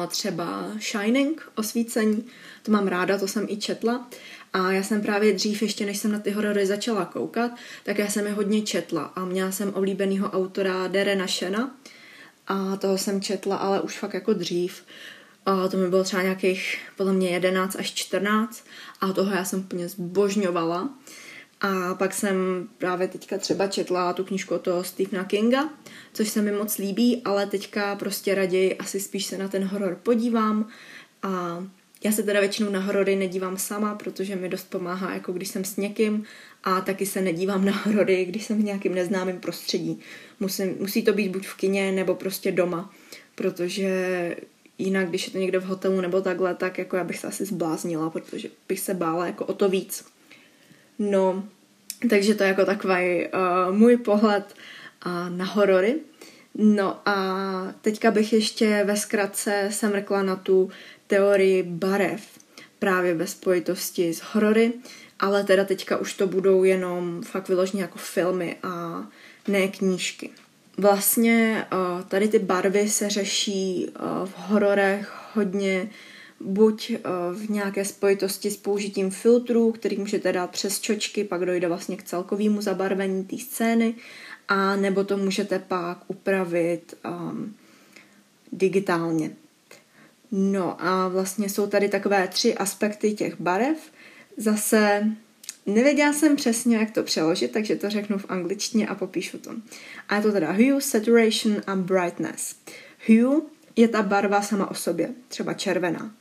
[0.08, 2.26] třeba Shining, osvícení,
[2.64, 4.10] to mám ráda, to jsem i četla.
[4.54, 7.52] A já jsem právě dřív, ještě než jsem na ty horory začala koukat,
[7.84, 9.04] tak já jsem je hodně četla.
[9.04, 11.78] A měla jsem oblíbenýho autora Derena Shena
[12.48, 14.84] a toho jsem četla, ale už fakt jako dřív.
[15.46, 18.66] A to mi bylo třeba nějakých podle mě 11 až 14
[19.02, 20.90] a toho já jsem úplně zbožňovala.
[21.62, 25.70] A pak jsem právě teďka třeba četla tu knížku od toho Stephena Kinga,
[26.14, 30.00] což se mi moc líbí, ale teďka prostě raději asi spíš se na ten horor
[30.04, 30.68] podívám
[31.24, 31.64] a
[32.04, 35.66] já se teda většinou na horory nedívám sama, protože mi dost pomáhá, jako když jsem
[35.66, 36.24] s někým
[36.64, 40.00] a taky se nedívám na horory, když jsem v nějakým neznámém prostředí.
[40.40, 42.94] Musím, musí to být buď v kině, nebo prostě doma,
[43.36, 44.36] protože
[44.78, 47.46] jinak, když je to někde v hotelu nebo takhle, tak jako já bych se asi
[47.46, 50.06] zbláznila, protože bych se bála jako o to víc.
[51.00, 51.44] No,
[52.10, 54.56] takže to je jako takový uh, můj pohled
[55.06, 55.96] uh, na horory.
[56.56, 60.70] No a teďka bych ještě ve zkratce semrkla na tu
[61.08, 62.22] teorii barev
[62.80, 64.74] právě ve spojitosti s horory,
[65.20, 69.04] ale teda teďka už to budou jenom fakt vyloženě jako filmy a
[69.48, 70.30] ne knížky.
[70.78, 75.90] Vlastně uh, tady ty barvy se řeší uh, v hororech hodně
[76.40, 77.00] buď eh,
[77.34, 82.04] v nějaké spojitosti s použitím filtrů, který můžete dát přes čočky, pak dojde vlastně k
[82.04, 83.96] celkovému zabarvení té scény,
[84.48, 87.56] a nebo to můžete pak upravit um,
[88.52, 89.32] digitálně.
[90.32, 93.78] No a vlastně jsou tady takové tři aspekty těch barev.
[94.38, 95.12] Zase
[95.66, 99.52] nevěděla jsem přesně, jak to přeložit, takže to řeknu v angličtině a popíšu to.
[100.10, 102.56] A je to teda hue, saturation a brightness.
[103.08, 103.42] Hue
[103.76, 106.16] je ta barva sama o sobě, třeba červená.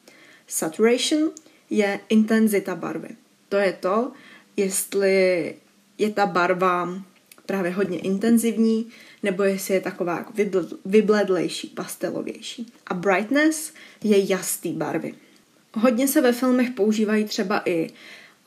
[0.47, 1.31] Saturation
[1.71, 3.09] je intenzita barvy.
[3.49, 4.13] To je to,
[4.57, 5.55] jestli
[5.99, 7.03] je ta barva
[7.47, 8.89] právě hodně intenzivní,
[9.23, 10.33] nebo jestli je taková jako
[10.85, 12.73] vybledlejší, pastelovější.
[12.87, 13.73] A brightness
[14.05, 15.15] je jasný barvy.
[15.81, 17.91] Hodně se ve filmech používají třeba i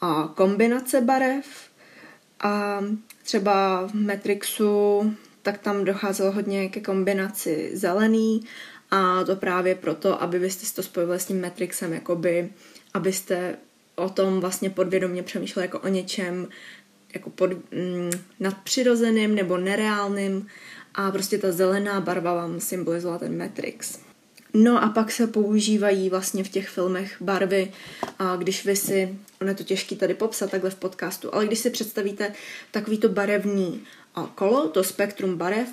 [0.02, 1.46] a, kombinace barev
[2.40, 2.82] a
[3.24, 8.42] třeba v Matrixu tak tam docházelo hodně ke kombinaci zelený
[8.92, 12.50] a to právě proto, aby byste si to spojili s tím Matrixem, jakoby,
[12.94, 13.56] abyste
[13.96, 16.48] o tom vlastně podvědomě přemýšleli jako o něčem
[17.14, 20.48] jako pod, mm, nadpřirozeným nebo nereálným
[20.96, 24.09] a prostě ta zelená barva vám symbolizovala ten Matrix.
[24.54, 27.72] No a pak se používají vlastně v těch filmech barvy,
[28.20, 31.60] a když vy si, ono je to těžké tady popsat takhle v podcastu, ale když
[31.60, 32.34] si představíte
[32.72, 33.84] takovýto barevný
[34.36, 35.70] kolo, to spektrum barev,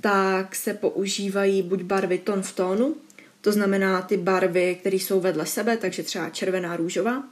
[0.00, 2.96] tak se používají buď barvy ton v tónu,
[3.40, 7.22] to znamená ty barvy, které jsou vedle sebe, takže třeba červená, růžová,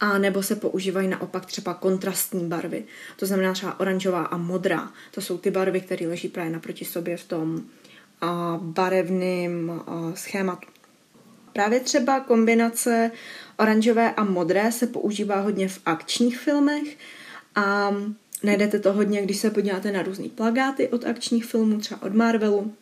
[0.00, 2.84] a nebo se používají naopak třeba kontrastní barvy,
[3.16, 4.92] to znamená třeba oranžová a modrá.
[5.10, 7.62] To jsou ty barvy, které leží právě naproti sobě v tom
[8.56, 9.72] barevným
[10.14, 10.68] schématu.
[11.52, 13.10] Právě třeba kombinace
[13.58, 16.96] oranžové a modré se používá hodně v akčních filmech
[17.54, 17.94] a
[18.42, 22.74] Najdete to hodně, když se podíváte na různé plagáty od akčních filmů, třeba od Marvelu.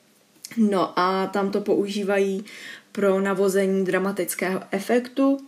[0.57, 2.45] No a tam to používají
[2.93, 5.39] pro navození dramatického efektu.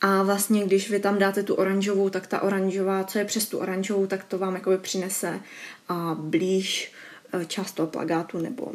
[0.00, 3.58] A vlastně, když vy tam dáte tu oranžovou, tak ta oranžová, co je přes tu
[3.58, 5.40] oranžovou, tak to vám jakoby přinese
[5.88, 6.92] a blíž
[7.32, 8.72] e, část toho plagátu nebo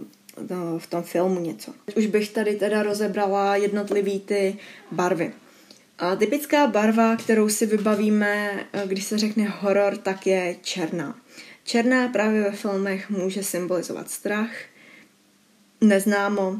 [0.77, 1.73] v tom filmu něco.
[1.95, 4.57] Už bych tady teda rozebrala jednotlivý ty
[4.91, 5.33] barvy.
[5.97, 11.19] A typická barva, kterou si vybavíme, eh, když se řekne horor, tak je černá.
[11.63, 14.51] Černá právě ve filmech může symbolizovat strach,
[15.81, 16.59] neznámo,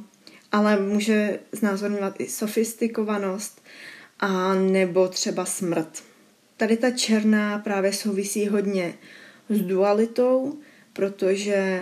[0.51, 3.61] ale může znázorňovat i sofistikovanost
[4.19, 6.03] a nebo třeba smrt.
[6.57, 8.93] Tady ta černá právě souvisí hodně
[9.49, 10.59] s dualitou,
[10.93, 11.81] protože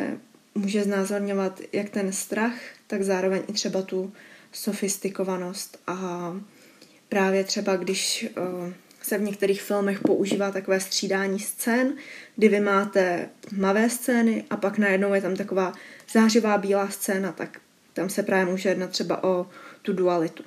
[0.56, 2.56] může znázorňovat jak ten strach,
[2.88, 4.14] tak zároveň i třeba tu
[4.52, 6.34] sofistikovanost a
[7.10, 8.70] právě třeba, když uh,
[9.02, 11.94] se v některých filmech používá takové střídání scén,
[12.36, 15.74] kdy vy máte tmavé scény a pak najednou je tam taková
[16.12, 17.60] zářivá bílá scéna, tak
[17.94, 19.48] tam se právě může jednat třeba o
[19.82, 20.44] tu dualitu.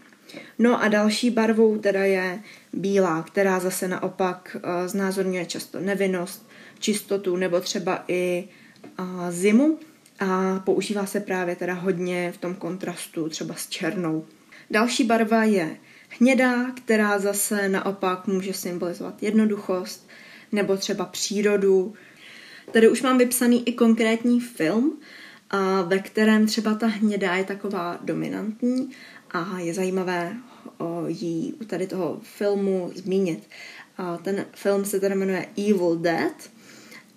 [0.59, 2.43] No a další barvou teda je
[2.73, 8.49] bílá, která zase naopak uh, znázorňuje často nevinnost, čistotu nebo třeba i
[8.99, 9.79] uh, zimu
[10.21, 14.27] a používá se právě teda hodně v tom kontrastu třeba s černou.
[14.71, 15.77] Další barva je
[16.09, 20.09] Hnědá, která zase naopak může symbolizovat jednoduchost
[20.53, 21.95] nebo třeba přírodu.
[22.73, 24.99] Tady už mám vypsaný i konkrétní film
[25.51, 28.91] a ve kterém třeba ta hnědá je taková dominantní
[29.31, 30.37] a je zajímavé
[31.07, 33.49] jí u tady toho filmu zmínit.
[33.99, 36.51] A ten film se tedy jmenuje Evil Dead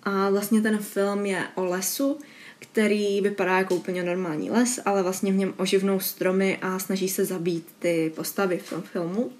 [0.02, 2.18] a vlastně ten film je o lesu,
[2.60, 7.24] který vypadá jako úplně normální les, ale vlastně v něm oživnou stromy a snaží se
[7.24, 9.32] zabít ty postavy v tom filmu.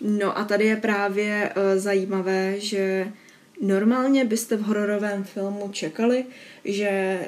[0.00, 3.12] No a tady je právě uh, zajímavé, že
[3.60, 6.24] normálně byste v hororovém filmu čekali,
[6.64, 7.20] že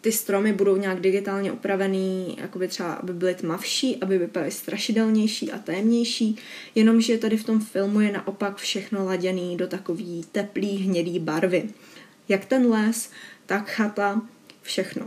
[0.00, 5.58] ty stromy budou nějak digitálně upravený, jakoby třeba, aby byly tmavší, aby vypadaly strašidelnější a
[5.58, 6.36] témější,
[6.74, 11.68] jenomže tady v tom filmu je naopak všechno laděný do takový teplý, hnědý barvy.
[12.28, 13.10] Jak ten les,
[13.48, 14.22] tak chata,
[14.62, 15.06] všechno.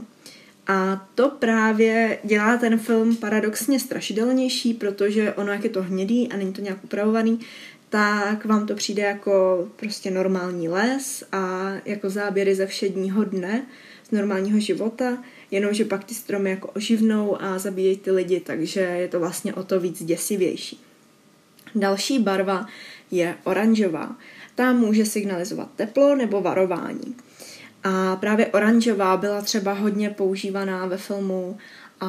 [0.67, 6.37] A to právě dělá ten film paradoxně strašidelnější, protože ono, jak je to hnědý a
[6.37, 7.39] není to nějak upravovaný,
[7.89, 13.65] tak vám to přijde jako prostě normální les a jako záběry ze všedního dne,
[14.07, 15.17] z normálního života,
[15.51, 19.63] jenomže pak ty stromy jako oživnou a zabíjejí ty lidi, takže je to vlastně o
[19.63, 20.81] to víc děsivější.
[21.75, 22.67] Další barva
[23.11, 24.15] je oranžová.
[24.55, 27.15] Ta může signalizovat teplo nebo varování.
[27.83, 31.57] A právě oranžová byla třeba hodně používaná ve filmu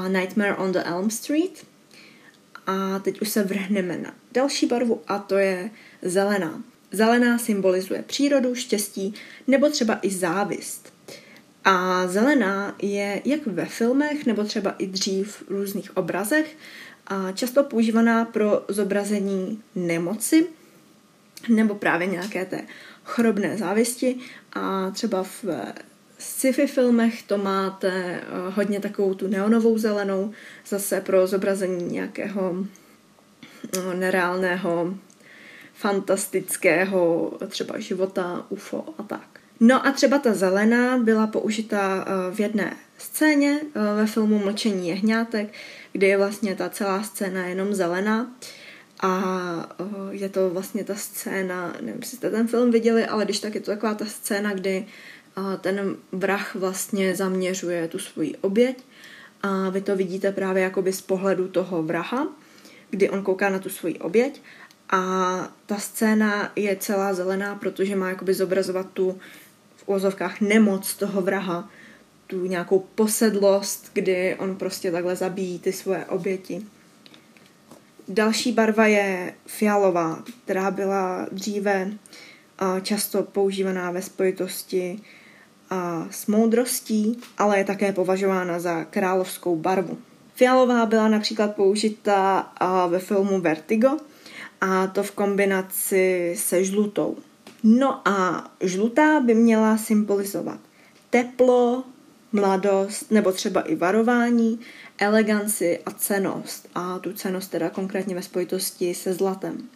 [0.08, 1.66] Nightmare on the Elm Street.
[2.66, 5.70] A teď už se vrhneme na další barvu a to je
[6.02, 6.62] zelená.
[6.92, 9.14] Zelená symbolizuje přírodu, štěstí
[9.46, 10.92] nebo třeba i závist.
[11.64, 16.56] A zelená je jak ve filmech nebo třeba i dřív v různých obrazech
[17.06, 20.46] a často používaná pro zobrazení nemoci
[21.48, 22.60] nebo právě nějaké té
[23.04, 24.18] chorobné závisti
[24.52, 25.44] a třeba v
[26.22, 28.22] sci-fi filmech to máte eh,
[28.54, 30.32] hodně takovou tu neonovou zelenou,
[30.68, 32.56] zase pro zobrazení nějakého
[33.76, 34.94] eh, nereálného,
[35.74, 39.28] fantastického třeba života, UFO a tak.
[39.60, 43.60] No a třeba ta zelená byla použita eh, v jedné scéně
[43.96, 45.52] ve filmu Mlčení jehňátek,
[45.92, 48.30] kdy je vlastně ta celá scéna jenom zelená
[49.02, 49.22] a
[50.10, 53.60] je to vlastně ta scéna, nevím, jestli jste ten film viděli, ale když tak je
[53.60, 54.86] to taková ta scéna, kdy
[55.60, 58.84] ten vrah vlastně zaměřuje tu svoji oběť
[59.42, 62.28] a vy to vidíte právě jakoby z pohledu toho vraha,
[62.90, 64.40] kdy on kouká na tu svoji oběť
[64.90, 65.02] a
[65.66, 69.18] ta scéna je celá zelená, protože má jakoby zobrazovat tu
[69.76, 71.70] v úzovkách nemoc toho vraha,
[72.26, 76.66] tu nějakou posedlost, kdy on prostě takhle zabíjí ty svoje oběti.
[78.14, 81.92] Další barva je fialová, která byla dříve
[82.82, 85.00] často používaná ve spojitosti
[86.10, 89.98] s moudrostí, ale je také považována za královskou barvu.
[90.34, 92.52] Fialová byla například použita
[92.88, 93.96] ve filmu Vertigo
[94.60, 97.16] a to v kombinaci se žlutou.
[97.62, 100.58] No a žlutá by měla symbolizovat
[101.10, 101.84] teplo,
[102.32, 104.60] mladost nebo třeba i varování,
[105.02, 106.68] eleganci a cenost.
[106.74, 109.68] A tu cenost teda konkrétně ve spojitosti se zlatem.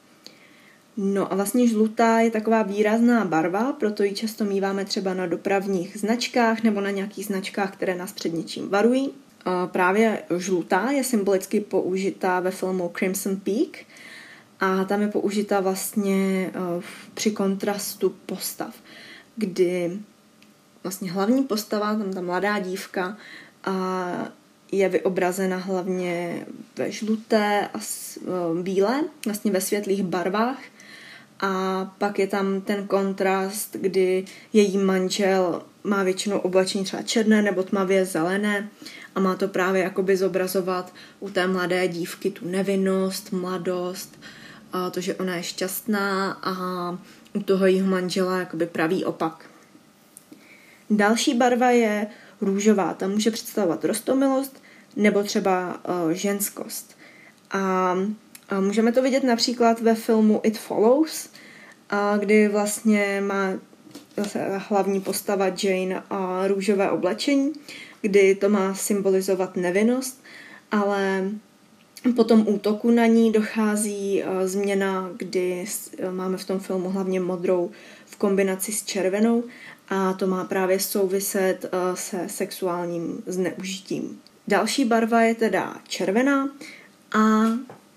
[0.97, 5.97] No a vlastně žlutá je taková výrazná barva, proto ji často míváme třeba na dopravních
[5.97, 9.11] značkách nebo na nějakých značkách, které nás před něčím varují.
[9.67, 13.85] Právě žlutá je symbolicky použitá ve filmu Crimson Peak
[14.61, 16.53] a tam je použita vlastně e,
[17.15, 18.75] při kontrastu postav,
[19.37, 19.99] kdy
[20.83, 23.17] vlastně hlavní postava, tam ta mladá dívka,
[23.65, 24.29] a
[24.73, 30.59] je vyobrazena hlavně ve žluté a e, bílé, vlastně ve světlých barvách.
[31.41, 37.63] A pak je tam ten kontrast, kdy její manžel má většinou oblečení třeba černé nebo
[37.63, 38.69] tmavě zelené
[39.15, 44.19] a má to právě jakoby zobrazovat u té mladé dívky tu nevinnost, mladost,
[44.73, 46.55] a to, že ona je šťastná a
[47.35, 49.47] u toho jejího manžela jakoby pravý opak.
[50.91, 52.07] Další barva je
[52.41, 54.63] růžová, ta může představovat rostomilost
[54.97, 56.97] nebo třeba uh, ženskost.
[57.51, 57.97] A,
[58.49, 61.29] a můžeme to vidět například ve filmu It Follows,
[61.91, 63.53] a kdy vlastně má
[64.17, 67.53] zase hlavní postava Jane a růžové oblečení,
[68.01, 70.23] kdy to má symbolizovat nevinnost,
[70.71, 71.31] ale
[72.17, 75.65] po tom útoku na ní dochází uh, změna, kdy
[76.11, 77.71] máme v tom filmu hlavně modrou
[78.07, 79.45] v kombinaci s červenou
[79.89, 84.21] a to má právě souviset uh, se sexuálním zneužitím.
[84.49, 86.49] Další barva je teda červená
[87.13, 87.43] a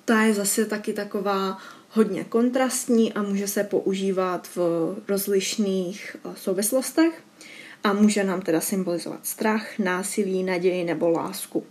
[0.06, 1.58] ta je zase taky taková
[1.90, 7.24] hodně kontrastní a může se používat v rozlišných uh, souvislostech
[7.84, 11.64] a může nám teda symbolizovat strach, násilí, naději nebo lásku.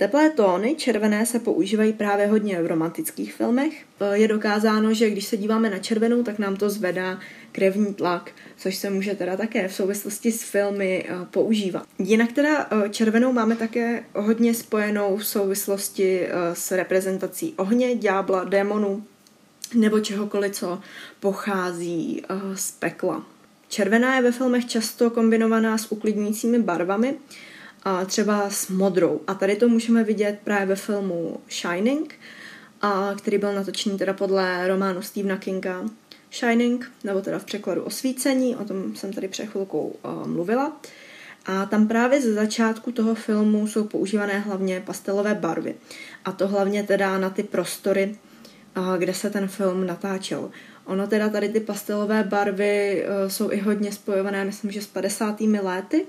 [0.00, 3.84] Teplé tóny červené se používají právě hodně v romantických filmech.
[4.12, 7.18] Je dokázáno, že když se díváme na červenou, tak nám to zvedá
[7.52, 11.86] krevní tlak, což se může teda také v souvislosti s filmy eh, používat.
[11.98, 18.44] Jinak teda eh, červenou máme také hodně spojenou v souvislosti eh, s reprezentací ohně, ďábla,
[18.44, 19.04] démonů
[19.74, 20.80] nebo čehokoliv, co
[21.20, 22.22] pochází
[22.54, 23.26] z pekla.
[23.68, 27.14] Červená je ve filmech často kombinovaná s uklidňujícími barvami,
[27.82, 29.20] a třeba s modrou.
[29.26, 32.14] A tady to můžeme vidět právě ve filmu Shining,
[32.82, 35.84] a který byl natočený teda podle románu Stephena Kinga
[36.32, 40.80] Shining, nebo teda v překladu Osvícení, o tom jsem tady před chvilkou uh, mluvila.
[41.46, 45.74] A tam právě ze začátku toho filmu jsou používané hlavně pastelové barvy.
[46.24, 48.16] A to hlavně teda na ty prostory,
[48.76, 50.50] uh, kde se ten film natáčel.
[50.84, 55.40] Ono teda tady ty pastelové barvy uh, jsou i hodně spojované, myslím, že s 50.
[55.40, 56.06] léty,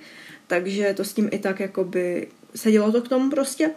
[0.52, 3.72] takže to s tím i tak jakoby sedělo to k tomu prostě,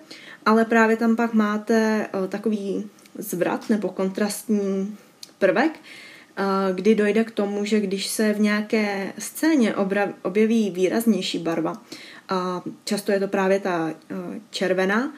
[0.46, 4.96] ale právě tam pak máte uh, takový zvrat nebo kontrastní
[5.38, 9.74] prvek, uh, kdy dojde k tomu, že když se v nějaké scéně
[10.22, 11.82] objeví výraznější barva,
[12.28, 14.18] a často je to právě ta uh,
[14.50, 15.12] červená,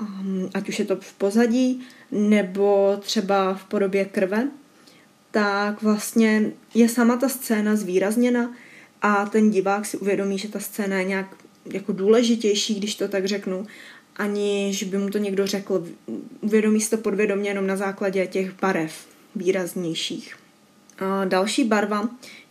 [0.00, 4.48] um, ať už je to v pozadí, nebo třeba v podobě krve,
[5.30, 8.50] tak vlastně je sama ta scéna zvýrazněna
[9.02, 11.36] a ten divák si uvědomí, že ta scéna je nějak
[11.72, 13.66] jako důležitější, když to tak řeknu,
[14.16, 15.86] aniž by mu to někdo řekl.
[16.40, 20.36] Uvědomí si to podvědomě jenom na základě těch barev výraznějších.
[20.98, 22.08] A další barva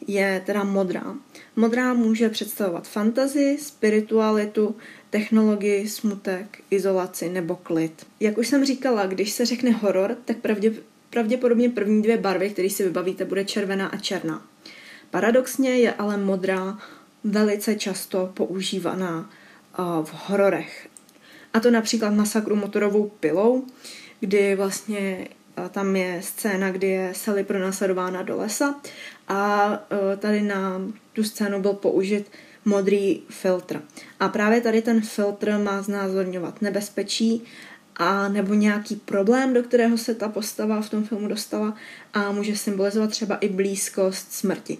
[0.08, 1.16] je teda modrá.
[1.56, 4.76] Modrá může představovat fantazii, spiritualitu,
[5.10, 8.06] technologii, smutek, izolaci nebo klid.
[8.20, 10.74] Jak už jsem říkala, když se řekne horor, tak pravdě,
[11.10, 14.46] pravděpodobně první dvě barvy, které si vybavíte, bude červená a černá.
[15.12, 16.78] Paradoxně je ale modrá
[17.24, 19.30] velice často používaná
[20.04, 20.88] v hororech.
[21.54, 23.66] A to například masakru motorovou pilou,
[24.20, 25.28] kdy vlastně
[25.72, 28.76] tam je scéna, kdy je Sally pronásledována do lesa
[29.28, 29.70] a
[30.20, 30.82] tady na
[31.14, 32.32] tu scénu byl použit
[32.66, 33.82] modrý filtr.
[34.20, 37.44] A právě tady ten filtr má znázorňovat nebezpečí
[37.96, 41.76] a nebo nějaký problém, do kterého se ta postava v tom filmu dostala
[42.14, 44.78] a může symbolizovat třeba i blízkost smrti.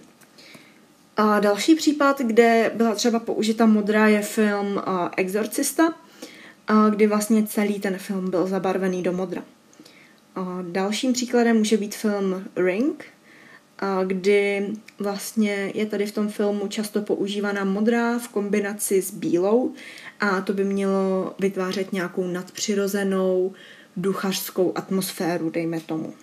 [1.20, 4.82] A další případ, kde byla třeba použita modrá, je film
[5.16, 5.94] Exorcista,
[6.90, 9.42] kdy vlastně celý ten film byl zabarvený do modra.
[10.36, 13.04] Uh, dalším příkladem může být film Ring,
[14.06, 19.72] kdy vlastně je tady v tom filmu často používaná modrá v kombinaci s bílou
[20.20, 23.52] a to by mělo vytvářet nějakou nadpřirozenou
[23.96, 26.14] duchařskou atmosféru, dejme tomu.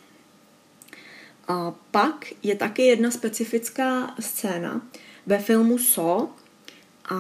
[1.47, 4.81] A pak je taky jedna specifická scéna
[5.25, 6.29] ve filmu So,
[7.09, 7.15] a,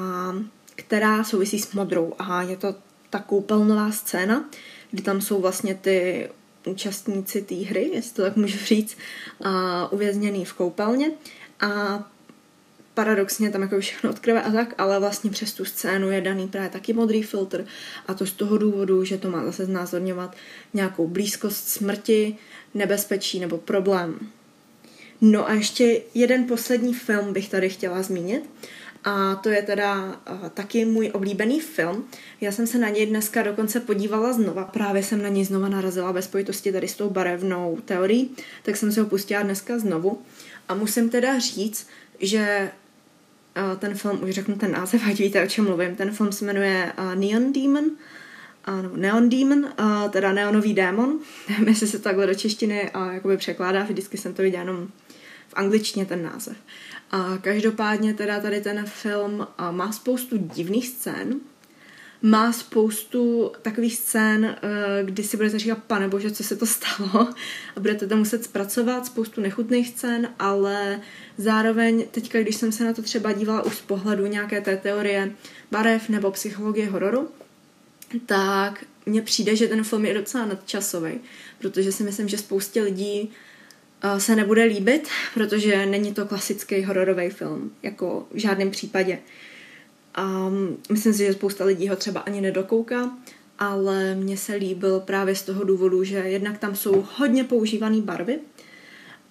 [0.75, 2.13] která souvisí s modrou.
[2.19, 2.75] A je to
[3.09, 4.49] ta koupelnová scéna,
[4.91, 6.29] kdy tam jsou vlastně ty
[6.65, 8.97] účastníci té hry, jestli to tak můžu říct,
[9.91, 11.11] uvězněný v koupelně.
[11.59, 12.03] A
[12.95, 16.47] paradoxně tam jako všechno od krve a tak, ale vlastně přes tu scénu je daný
[16.47, 17.65] právě taky modrý filtr
[18.07, 20.35] a to z toho důvodu, že to má zase znázorňovat
[20.73, 22.37] nějakou blízkost smrti,
[22.73, 24.19] nebezpečí nebo problém.
[25.21, 28.49] No a ještě jeden poslední film bych tady chtěla zmínit
[29.03, 32.05] a to je teda uh, taky můj oblíbený film.
[32.41, 34.63] Já jsem se na něj dneska dokonce podívala znova.
[34.63, 38.31] Právě jsem na něj znova narazila ve spojitosti tady s tou barevnou teorií,
[38.63, 40.21] tak jsem se ho pustila dneska znovu.
[40.67, 41.87] A musím teda říct,
[42.19, 42.71] že
[43.79, 45.95] ten film, už řeknu ten název, ať víte, o čem mluvím.
[45.95, 47.85] Ten film se jmenuje uh, Neon Demon,
[48.67, 49.73] uh, Neon Demon,
[50.09, 51.19] teda neonový démon.
[51.49, 54.87] Nevím, jestli se takhle do češtiny jakoby překládá, vždycky jsem to viděla jenom
[55.47, 56.57] v angličtině ten název.
[57.11, 61.39] A každopádně teda tady ten film má spoustu divných scén,
[62.21, 67.29] má spoustu takových scén, eh, kdy si budete říkat, pane bože, co se to stalo
[67.75, 71.01] a budete to muset zpracovat, spoustu nechutných scén, ale
[71.37, 75.31] zároveň teďka, když jsem se na to třeba dívala už z pohledu nějaké té teorie
[75.71, 77.29] barev nebo psychologie hororu,
[78.25, 81.19] tak mně přijde, že ten film je docela nadčasový,
[81.59, 83.31] protože si myslím, že spoustě lidí
[84.01, 89.19] eh, se nebude líbit, protože není to klasický hororový film, jako v žádném případě.
[90.15, 90.51] A
[90.91, 93.17] myslím si, že spousta lidí ho třeba ani nedokouká,
[93.59, 98.39] ale mně se líbil právě z toho důvodu, že jednak tam jsou hodně používané barvy,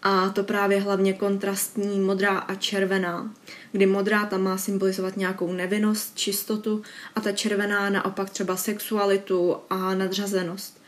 [0.04, 3.34] a to právě hlavně kontrastní modrá a červená,
[3.72, 6.82] kdy modrá tam má symbolizovat nějakou nevinnost, čistotu
[7.14, 10.80] a ta červená naopak třeba sexualitu a nadřazenost.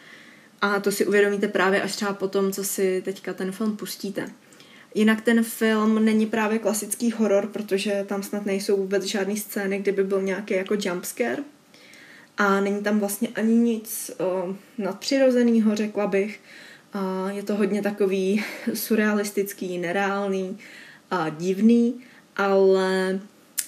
[0.61, 4.31] A to si uvědomíte právě až třeba po tom, co si teďka ten film pustíte.
[4.95, 10.05] Jinak ten film není právě klasický horor, protože tam snad nejsou vůbec žádné scény, kdyby
[10.05, 11.43] byl nějaký jako jumpscare.
[12.39, 16.41] a není tam vlastně ani nic uh, nadpřirozeného, řekla bych.
[16.95, 20.59] Uh, je to hodně takový surrealistický, nereálný
[21.11, 21.95] a divný,
[22.37, 23.21] ale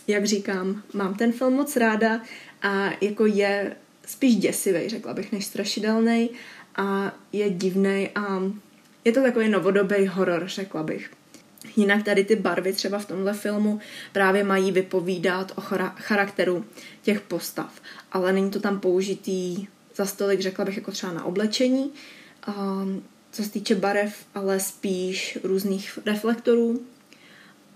[0.07, 2.21] jak říkám, mám ten film moc ráda
[2.62, 6.31] a jako je spíš děsivý, řekla bych, než strašidelný
[6.77, 8.43] a je divný a
[9.09, 11.11] je to takový novodobý horor, řekla bych.
[11.76, 13.80] Jinak tady ty barvy třeba v tomhle filmu
[14.12, 15.61] právě mají vypovídat o
[15.96, 16.64] charakteru
[17.02, 17.80] těch postav,
[18.12, 21.92] ale není to tam použitý za stolik, řekla bych, jako třeba na oblečení,
[22.48, 23.02] um,
[23.32, 26.82] co se týče barev, ale spíš různých reflektorů,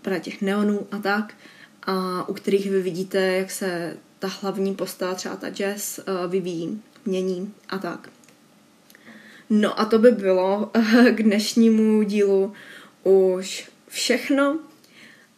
[0.02, 1.34] právě těch neonů a tak,
[1.82, 6.82] a u kterých vy vidíte, jak se ta hlavní postava, třeba ta Jess, uh, vyvíjí,
[7.04, 8.08] mění a tak.
[9.54, 10.70] No a to by bylo
[11.10, 12.52] k dnešnímu dílu
[13.02, 14.58] už všechno.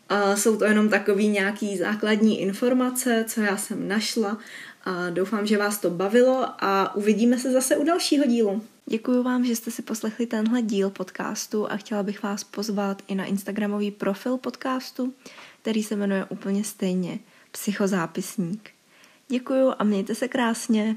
[0.09, 4.39] A jsou to jenom takový nějaký základní informace, co já jsem našla.
[4.85, 8.63] A doufám, že vás to bavilo a uvidíme se zase u dalšího dílu.
[8.87, 13.15] Děkuji vám, že jste si poslechli tenhle díl podcastu a chtěla bych vás pozvat i
[13.15, 15.15] na Instagramový profil podcastu,
[15.63, 17.19] který se jmenuje úplně stejně
[17.51, 18.71] Psychozápisník.
[19.29, 20.97] Děkuji a mějte se krásně.